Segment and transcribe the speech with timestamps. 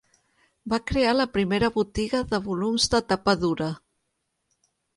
[0.71, 3.71] Va crear la primera botiga de volums de tapa dura.